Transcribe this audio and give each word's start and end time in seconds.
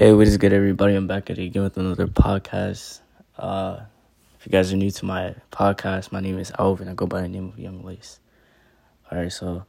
Hey, 0.00 0.12
what 0.12 0.28
is 0.28 0.36
good, 0.36 0.52
everybody? 0.52 0.94
I'm 0.94 1.08
back 1.08 1.28
at 1.28 1.40
it 1.40 1.46
again 1.46 1.64
with 1.64 1.76
another 1.76 2.06
podcast. 2.06 3.00
Uh, 3.36 3.80
if 4.38 4.46
you 4.46 4.52
guys 4.52 4.72
are 4.72 4.76
new 4.76 4.92
to 4.92 5.04
my 5.04 5.34
podcast, 5.50 6.12
my 6.12 6.20
name 6.20 6.38
is 6.38 6.52
Alvin. 6.56 6.86
I 6.86 6.94
go 6.94 7.08
by 7.08 7.22
the 7.22 7.26
name 7.26 7.48
of 7.48 7.58
Yung 7.58 7.82
Lace. 7.82 8.20
All 9.10 9.18
right, 9.18 9.32
so 9.32 9.64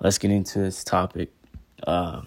let's 0.00 0.18
get 0.18 0.32
into 0.32 0.58
this 0.58 0.82
topic. 0.82 1.30
Uh, 1.86 2.22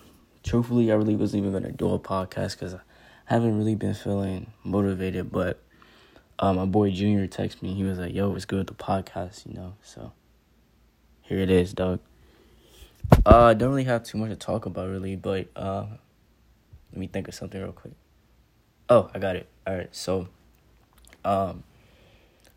truthfully, 0.45 0.93
I 0.93 0.95
really 0.95 1.17
wasn't 1.17 1.43
even 1.43 1.51
gonna 1.51 1.73
do 1.73 1.93
a 1.93 1.99
podcast 1.99 2.51
because 2.51 2.73
I 2.73 2.79
haven't 3.25 3.57
really 3.57 3.75
been 3.75 3.95
feeling 3.95 4.53
motivated. 4.63 5.29
But 5.29 5.59
uh, 6.39 6.53
my 6.53 6.63
boy 6.63 6.91
Junior 6.91 7.27
texted 7.27 7.63
me. 7.63 7.73
He 7.73 7.83
was 7.83 7.99
like, 7.99 8.13
"Yo, 8.13 8.33
it's 8.33 8.45
good 8.45 8.59
with 8.59 8.67
the 8.67 8.81
podcast," 8.81 9.45
you 9.45 9.55
know. 9.55 9.73
So 9.83 10.13
here 11.23 11.39
it 11.39 11.49
is, 11.49 11.73
dog. 11.73 11.99
Uh, 13.25 13.47
I 13.47 13.55
don't 13.55 13.71
really 13.71 13.83
have 13.83 14.05
too 14.05 14.17
much 14.17 14.29
to 14.29 14.37
talk 14.37 14.65
about, 14.65 14.87
really, 14.87 15.17
but 15.17 15.49
uh 15.57 15.87
let 16.91 16.99
me 16.99 17.07
think 17.07 17.27
of 17.27 17.33
something 17.33 17.61
real 17.61 17.71
quick. 17.71 17.93
Oh, 18.89 19.09
I 19.13 19.19
got 19.19 19.35
it. 19.35 19.47
All 19.65 19.75
right. 19.75 19.93
So, 19.95 20.27
um, 21.23 21.63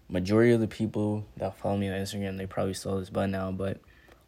majority 0.08 0.52
of 0.52 0.60
the 0.60 0.68
people 0.68 1.24
that 1.36 1.56
follow 1.56 1.76
me 1.76 1.88
on 1.88 1.94
Instagram, 1.94 2.36
they 2.36 2.46
probably 2.46 2.74
saw 2.74 2.98
this 2.98 3.10
by 3.10 3.26
now, 3.26 3.52
but 3.52 3.78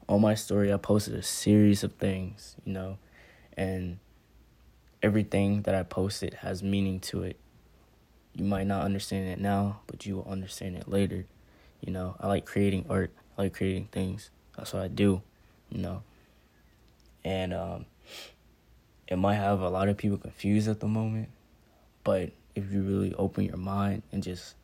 on 0.09 0.20
my 0.20 0.34
story, 0.34 0.73
I 0.73 0.77
posted 0.77 1.14
a 1.14 1.23
series 1.23 1.83
of 1.83 1.92
things, 1.95 2.56
you 2.64 2.73
know, 2.73 2.98
and 3.56 3.98
everything 5.02 5.62
that 5.62 5.74
I 5.74 5.83
posted 5.83 6.34
has 6.34 6.62
meaning 6.62 7.00
to 7.00 7.23
it. 7.23 7.36
You 8.34 8.45
might 8.45 8.66
not 8.66 8.84
understand 8.84 9.28
it 9.28 9.41
now, 9.41 9.80
but 9.86 10.06
you 10.06 10.16
will 10.16 10.30
understand 10.30 10.77
it 10.77 10.88
later. 10.88 11.27
You 11.80 11.92
know, 11.92 12.16
I 12.20 12.28
like 12.28 12.45
creating 12.45 12.86
art. 12.88 13.11
I 13.36 13.42
like 13.42 13.55
creating 13.55 13.88
things. 13.91 14.30
That's 14.56 14.73
what 14.73 14.83
I 14.83 14.88
do, 14.88 15.23
you 15.70 15.78
know. 15.78 16.02
And 17.25 17.52
um 17.52 17.86
it 19.09 19.16
might 19.16 19.37
have 19.37 19.60
a 19.60 19.69
lot 19.69 19.88
of 19.88 19.96
people 19.96 20.19
confused 20.19 20.69
at 20.69 20.80
the 20.80 20.88
moment, 20.88 21.28
but 22.05 22.33
if 22.55 22.73
you 22.73 22.83
really 22.83 23.14
open 23.14 23.45
your 23.45 23.56
mind 23.56 24.03
and 24.11 24.22
just 24.22 24.55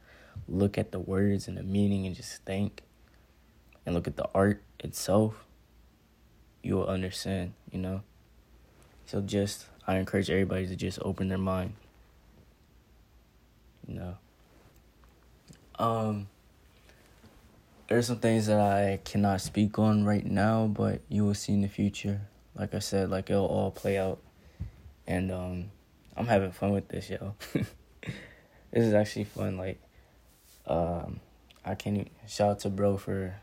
look 0.49 0.79
at 0.79 0.91
the 0.91 0.99
words 0.99 1.47
and 1.47 1.57
the 1.57 1.63
meaning 1.63 2.07
and 2.07 2.17
just 2.17 2.43
think 2.45 2.83
and 3.85 3.95
look 3.95 4.07
at 4.07 4.17
the 4.17 4.29
art 4.35 4.63
itself, 4.81 5.45
you 6.63 6.75
will 6.75 6.87
understand, 6.87 7.53
you 7.71 7.79
know? 7.79 8.03
So 9.07 9.21
just 9.21 9.67
I 9.87 9.97
encourage 9.97 10.31
everybody 10.31 10.67
to 10.67 10.77
just 10.77 10.99
open 11.03 11.29
their 11.29 11.39
mind. 11.39 11.75
You 13.87 13.95
know. 13.95 14.17
Um 15.79 16.29
there's 17.89 18.07
some 18.07 18.21
things 18.21 18.47
that 18.47 18.59
I 18.59 19.01
cannot 19.05 19.43
speak 19.43 19.79
on 19.79 20.05
right 20.05 20.25
now, 20.25 20.67
but 20.67 21.03
you 21.11 21.25
will 21.27 21.35
see 21.35 21.53
in 21.53 21.61
the 21.61 21.69
future. 21.69 22.23
Like 22.55 22.75
I 22.75 22.79
said, 22.79 23.11
like 23.11 23.29
it'll 23.29 23.45
all 23.45 23.71
play 23.71 23.99
out 23.99 24.19
and 25.07 25.33
um, 25.33 25.71
I'm 26.17 26.27
having 26.27 26.53
fun 26.53 26.73
with 26.73 26.89
this, 26.89 27.11
yo. 27.11 27.35
this 27.53 27.65
is 28.73 28.95
actually 28.95 29.25
fun. 29.25 29.57
Like, 29.57 29.81
um, 30.67 31.21
I 31.65 31.75
can't 31.75 31.97
even, 31.97 32.11
shout 32.27 32.51
out 32.51 32.59
to 32.61 32.71
bro 32.71 32.97
for 32.97 33.35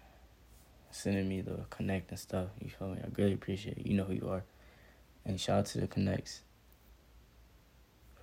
sending 0.91 1.27
me 1.27 1.41
the 1.41 1.65
connect 1.69 2.09
and 2.09 2.19
stuff. 2.19 2.47
You 2.61 2.69
feel 2.69 2.89
me? 2.89 2.99
I 3.03 3.07
really 3.15 3.33
appreciate 3.33 3.77
it. 3.77 3.85
You 3.85 3.95
know 3.95 4.03
who 4.03 4.13
you 4.13 4.29
are. 4.29 4.43
And 5.25 5.39
shout 5.39 5.59
out 5.59 5.65
to 5.67 5.79
the 5.79 5.87
connects. 5.87 6.41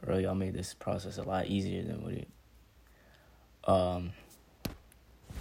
For 0.01 0.11
real, 0.11 0.21
y'all 0.21 0.35
made 0.35 0.55
this 0.55 0.75
process 0.75 1.19
a 1.19 1.23
lot 1.23 1.47
easier 1.47 1.83
than 1.83 2.03
what 2.03 2.13
it 2.13 2.29
um 3.65 4.13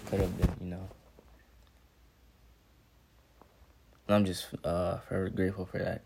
could 0.06 0.20
have 0.20 0.38
been, 0.38 0.50
you 0.60 0.70
know. 0.70 0.88
I'm 4.08 4.24
just 4.24 4.46
uh 4.64 4.98
forever 4.98 5.28
grateful 5.30 5.66
for 5.66 5.78
that. 5.78 6.02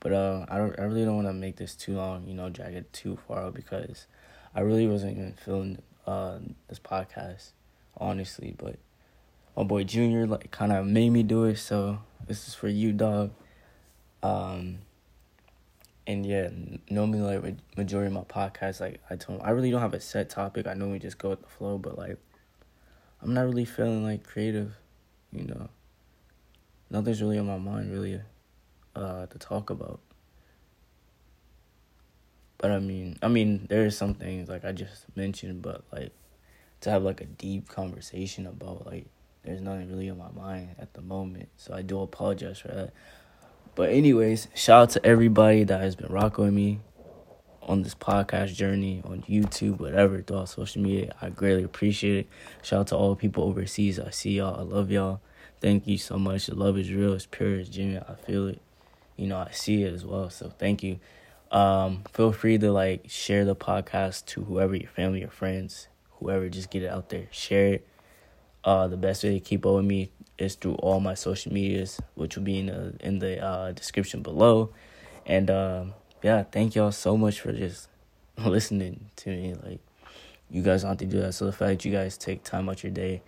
But 0.00 0.12
uh, 0.12 0.46
I 0.48 0.56
don't. 0.56 0.78
I 0.78 0.84
really 0.84 1.04
don't 1.04 1.16
want 1.16 1.28
to 1.28 1.34
make 1.34 1.56
this 1.56 1.74
too 1.74 1.94
long. 1.94 2.26
You 2.26 2.34
know, 2.34 2.48
drag 2.48 2.74
it 2.74 2.92
too 2.92 3.18
far 3.28 3.50
because 3.50 4.06
I 4.54 4.60
really 4.60 4.86
wasn't 4.88 5.18
even 5.18 5.34
feeling 5.34 5.82
uh 6.06 6.38
this 6.68 6.78
podcast, 6.78 7.50
honestly. 7.98 8.54
But 8.56 8.76
my 9.56 9.62
boy 9.62 9.84
Junior 9.84 10.26
like 10.26 10.50
kind 10.50 10.72
of 10.72 10.86
made 10.86 11.10
me 11.10 11.22
do 11.22 11.44
it. 11.44 11.56
So 11.58 11.98
this 12.26 12.48
is 12.48 12.54
for 12.54 12.68
you, 12.68 12.92
dog. 12.92 13.32
Um. 14.22 14.78
And 16.06 16.26
yeah, 16.26 16.48
normally 16.88 17.20
like 17.20 17.56
majority 17.76 18.08
of 18.08 18.12
my 18.14 18.22
podcasts, 18.22 18.80
like 18.80 19.00
I 19.10 19.16
told, 19.16 19.38
him, 19.38 19.46
I 19.46 19.50
really 19.50 19.70
don't 19.70 19.82
have 19.82 19.94
a 19.94 20.00
set 20.00 20.28
topic. 20.28 20.66
I 20.66 20.74
normally 20.74 20.98
just 20.98 21.18
go 21.18 21.28
with 21.28 21.42
the 21.42 21.46
flow, 21.46 21.78
but 21.78 21.96
like, 21.96 22.16
I'm 23.22 23.32
not 23.32 23.42
really 23.42 23.66
feeling 23.66 24.02
like 24.02 24.24
creative, 24.24 24.72
you 25.30 25.44
know. 25.44 25.68
Nothing's 26.90 27.22
really 27.22 27.38
on 27.38 27.46
my 27.46 27.58
mind, 27.58 27.92
really 27.92 28.20
uh, 29.00 29.26
to 29.26 29.38
talk 29.38 29.70
about. 29.70 30.00
But 32.58 32.72
I 32.72 32.78
mean, 32.78 33.16
I 33.22 33.28
mean, 33.28 33.66
there 33.70 33.86
are 33.86 33.90
some 33.90 34.14
things 34.14 34.48
like 34.48 34.64
I 34.64 34.72
just 34.72 35.06
mentioned, 35.16 35.62
but 35.62 35.82
like 35.90 36.12
to 36.82 36.90
have 36.90 37.02
like 37.02 37.20
a 37.22 37.26
deep 37.26 37.68
conversation 37.68 38.46
about 38.46 38.86
like 38.86 39.06
there's 39.44 39.62
nothing 39.62 39.90
really 39.90 40.10
on 40.10 40.18
my 40.18 40.30
mind 40.30 40.76
at 40.78 40.92
the 40.92 41.00
moment. 41.00 41.48
So 41.56 41.72
I 41.72 41.80
do 41.80 42.00
apologize 42.02 42.58
for 42.58 42.68
that. 42.68 42.92
But 43.74 43.90
anyways, 43.90 44.48
shout 44.54 44.82
out 44.82 44.90
to 44.90 45.06
everybody 45.06 45.64
that 45.64 45.80
has 45.80 45.96
been 45.96 46.12
rocking 46.12 46.44
with 46.44 46.52
me 46.52 46.80
on 47.62 47.82
this 47.82 47.94
podcast 47.94 48.54
journey 48.54 49.00
on 49.04 49.22
YouTube, 49.22 49.78
whatever, 49.78 50.20
throughout 50.20 50.50
social 50.50 50.82
media. 50.82 51.14
I 51.22 51.30
greatly 51.30 51.62
appreciate 51.62 52.18
it. 52.18 52.28
Shout 52.62 52.80
out 52.80 52.86
to 52.88 52.96
all 52.96 53.10
the 53.10 53.16
people 53.16 53.44
overseas. 53.44 53.98
I 53.98 54.10
see 54.10 54.32
y'all. 54.32 54.58
I 54.58 54.62
love 54.62 54.90
y'all. 54.90 55.20
Thank 55.62 55.86
you 55.86 55.96
so 55.96 56.18
much. 56.18 56.46
The 56.46 56.54
love 56.54 56.76
is 56.76 56.92
real. 56.92 57.14
It's 57.14 57.26
pure. 57.26 57.60
It's 57.60 57.70
genuine. 57.70 58.04
I 58.06 58.14
feel 58.14 58.48
it 58.48 58.60
you 59.20 59.26
know, 59.26 59.36
I 59.36 59.50
see 59.50 59.82
it 59.82 59.92
as 59.92 60.04
well. 60.04 60.30
So 60.30 60.48
thank 60.58 60.82
you. 60.82 60.98
Um, 61.50 62.04
feel 62.10 62.32
free 62.32 62.56
to 62.56 62.72
like 62.72 63.04
share 63.08 63.44
the 63.44 63.54
podcast 63.54 64.24
to 64.26 64.44
whoever 64.44 64.74
your 64.74 64.88
family 64.88 65.22
or 65.22 65.28
friends, 65.28 65.88
whoever, 66.12 66.48
just 66.48 66.70
get 66.70 66.82
it 66.82 66.88
out 66.88 67.10
there. 67.10 67.26
Share 67.30 67.74
it. 67.74 67.86
Uh, 68.64 68.88
the 68.88 68.96
best 68.96 69.22
way 69.22 69.34
to 69.34 69.40
keep 69.40 69.66
up 69.66 69.74
with 69.74 69.84
me 69.84 70.10
is 70.38 70.54
through 70.54 70.74
all 70.76 71.00
my 71.00 71.12
social 71.12 71.52
medias, 71.52 72.00
which 72.14 72.36
will 72.36 72.44
be 72.44 72.60
in 72.60 72.66
the 72.66 72.94
in 73.00 73.18
the 73.18 73.44
uh, 73.44 73.72
description 73.72 74.22
below. 74.22 74.70
And 75.26 75.50
um, 75.50 75.94
yeah, 76.22 76.44
thank 76.44 76.74
y'all 76.74 76.92
so 76.92 77.16
much 77.16 77.40
for 77.40 77.52
just 77.52 77.88
listening 78.38 79.10
to 79.16 79.30
me. 79.30 79.54
Like 79.62 79.80
you 80.50 80.62
guys 80.62 80.82
want 80.82 80.98
to 81.00 81.06
do 81.06 81.20
that. 81.20 81.34
So 81.34 81.44
the 81.44 81.52
fact 81.52 81.70
that 81.70 81.84
you 81.84 81.92
guys 81.92 82.16
take 82.16 82.42
time 82.42 82.70
out 82.70 82.82
your 82.82 82.92
day 82.92 83.20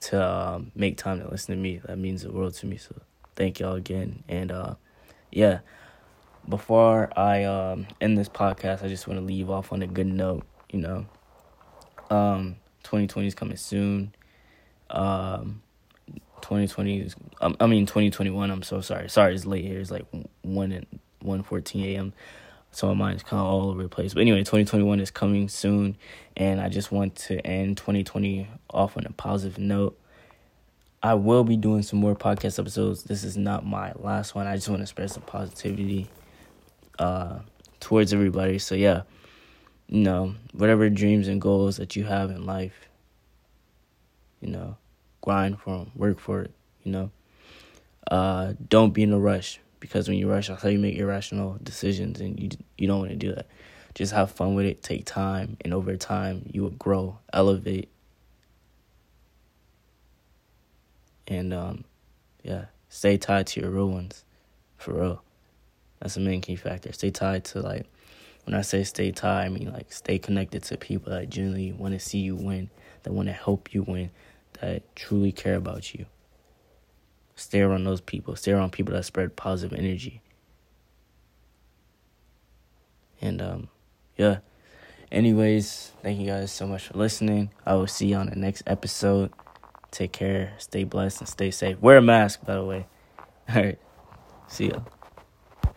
to 0.00 0.24
um, 0.24 0.72
make 0.74 0.96
time 0.96 1.20
to 1.20 1.30
listen 1.30 1.54
to 1.54 1.60
me, 1.60 1.80
that 1.84 1.98
means 1.98 2.22
the 2.22 2.32
world 2.32 2.54
to 2.54 2.66
me. 2.66 2.78
So 2.78 2.96
thank 3.36 3.60
y'all 3.60 3.74
again. 3.74 4.24
And 4.28 4.50
uh, 4.50 4.74
yeah, 5.36 5.58
before 6.48 7.10
I 7.14 7.44
um, 7.44 7.86
end 8.00 8.16
this 8.16 8.30
podcast, 8.30 8.82
I 8.82 8.88
just 8.88 9.06
want 9.06 9.20
to 9.20 9.24
leave 9.24 9.50
off 9.50 9.70
on 9.70 9.82
a 9.82 9.86
good 9.86 10.06
note. 10.06 10.44
You 10.72 10.80
know, 10.80 11.06
um, 12.08 12.56
2020 12.84 13.28
is 13.28 13.34
coming 13.34 13.58
soon. 13.58 14.14
Um, 14.88 15.60
2020 16.40 17.00
is, 17.00 17.16
um, 17.42 17.54
I 17.60 17.66
mean 17.66 17.84
2021. 17.84 18.50
I'm 18.50 18.62
so 18.62 18.80
sorry. 18.80 19.10
Sorry, 19.10 19.34
it's 19.34 19.44
late 19.44 19.66
here. 19.66 19.78
It's 19.78 19.90
like 19.90 20.06
one 20.40 20.72
and 20.72 20.86
one 21.20 21.42
fourteen 21.42 21.84
a.m. 21.84 22.14
So 22.70 22.86
my 22.88 22.94
mind's 22.94 23.22
kind 23.22 23.38
of 23.40 23.46
all 23.46 23.68
over 23.68 23.82
the 23.82 23.90
place. 23.90 24.14
But 24.14 24.20
anyway, 24.20 24.38
2021 24.38 25.00
is 25.00 25.10
coming 25.10 25.50
soon, 25.50 25.98
and 26.34 26.62
I 26.62 26.70
just 26.70 26.90
want 26.90 27.14
to 27.16 27.46
end 27.46 27.76
2020 27.76 28.48
off 28.70 28.96
on 28.96 29.04
a 29.04 29.12
positive 29.12 29.58
note. 29.58 29.98
I 31.02 31.14
will 31.14 31.44
be 31.44 31.56
doing 31.56 31.82
some 31.82 31.98
more 31.98 32.14
podcast 32.14 32.58
episodes. 32.58 33.04
This 33.04 33.22
is 33.22 33.36
not 33.36 33.64
my 33.64 33.92
last 33.96 34.34
one. 34.34 34.46
I 34.46 34.56
just 34.56 34.68
want 34.68 34.82
to 34.82 34.86
spread 34.86 35.10
some 35.10 35.22
positivity 35.22 36.08
uh, 36.98 37.40
towards 37.80 38.12
everybody. 38.12 38.58
So 38.58 38.74
yeah, 38.74 39.02
you 39.88 40.00
know, 40.00 40.34
whatever 40.52 40.88
dreams 40.90 41.28
and 41.28 41.40
goals 41.40 41.76
that 41.76 41.96
you 41.96 42.04
have 42.04 42.30
in 42.30 42.46
life, 42.46 42.88
you 44.40 44.48
know, 44.48 44.76
grind 45.20 45.60
for 45.60 45.78
them, 45.78 45.92
work 45.94 46.18
for 46.18 46.42
it. 46.42 46.50
You 46.82 46.92
know, 46.92 47.10
uh, 48.10 48.54
don't 48.68 48.94
be 48.94 49.02
in 49.02 49.12
a 49.12 49.18
rush 49.18 49.60
because 49.80 50.08
when 50.08 50.18
you 50.18 50.30
rush, 50.30 50.48
that's 50.48 50.62
how 50.62 50.68
you 50.68 50.78
make 50.78 50.96
irrational 50.96 51.58
decisions, 51.62 52.20
and 52.20 52.38
you 52.40 52.48
you 52.78 52.86
don't 52.86 52.98
want 52.98 53.10
to 53.10 53.16
do 53.16 53.34
that. 53.34 53.46
Just 53.94 54.12
have 54.12 54.30
fun 54.30 54.54
with 54.54 54.66
it. 54.66 54.82
Take 54.82 55.04
time, 55.04 55.56
and 55.62 55.72
over 55.72 55.96
time, 55.96 56.48
you 56.52 56.62
will 56.62 56.70
grow, 56.70 57.18
elevate, 57.32 57.88
and 61.28 61.52
um, 61.52 61.84
yeah, 62.42 62.66
stay 62.88 63.16
tied 63.16 63.46
to 63.48 63.60
your 63.60 63.70
real 63.70 63.88
ones, 63.88 64.24
for 64.76 64.94
real. 64.94 65.22
That's 66.00 66.14
the 66.14 66.20
main 66.20 66.40
key 66.40 66.56
factor. 66.56 66.92
Stay 66.92 67.10
tied 67.10 67.44
to 67.46 67.60
like, 67.60 67.86
when 68.44 68.54
I 68.54 68.60
say 68.60 68.84
stay 68.84 69.10
tied, 69.10 69.46
I 69.46 69.48
mean 69.48 69.72
like 69.72 69.92
stay 69.92 70.18
connected 70.18 70.62
to 70.64 70.76
people 70.76 71.12
that 71.12 71.30
genuinely 71.30 71.72
want 71.72 71.94
to 71.94 72.00
see 72.00 72.18
you 72.18 72.36
win, 72.36 72.70
that 73.02 73.12
want 73.12 73.28
to 73.28 73.32
help 73.32 73.74
you 73.74 73.82
win, 73.82 74.10
that 74.60 74.94
truly 74.94 75.32
care 75.32 75.56
about 75.56 75.94
you. 75.94 76.06
Stay 77.34 77.60
around 77.60 77.84
those 77.84 78.00
people. 78.00 78.34
Stay 78.36 78.52
around 78.52 78.72
people 78.72 78.94
that 78.94 79.04
spread 79.04 79.36
positive 79.36 79.78
energy. 79.78 80.22
And 83.20 83.42
um, 83.42 83.68
yeah. 84.16 84.38
Anyways, 85.12 85.92
thank 86.02 86.18
you 86.18 86.26
guys 86.26 86.50
so 86.50 86.66
much 86.66 86.88
for 86.88 86.98
listening. 86.98 87.50
I 87.64 87.74
will 87.74 87.86
see 87.86 88.08
you 88.08 88.16
on 88.16 88.28
the 88.28 88.36
next 88.36 88.62
episode. 88.66 89.32
Take 89.96 90.12
care, 90.12 90.52
stay 90.58 90.84
blessed, 90.84 91.22
and 91.22 91.28
stay 91.28 91.50
safe. 91.50 91.80
Wear 91.80 91.96
a 91.96 92.02
mask, 92.02 92.44
by 92.44 92.56
the 92.56 92.64
way. 92.64 92.86
All 93.48 93.62
right. 93.62 93.78
See 94.46 94.68
ya. 94.68 94.80